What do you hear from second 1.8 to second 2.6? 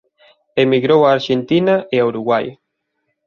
e a Uruguai.